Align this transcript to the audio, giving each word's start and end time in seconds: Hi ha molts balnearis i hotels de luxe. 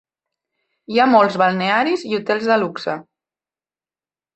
Hi 0.93 1.01
ha 1.03 1.07
molts 1.11 1.39
balnearis 1.43 2.09
i 2.13 2.17
hotels 2.21 2.51
de 2.55 2.61
luxe. 2.67 3.01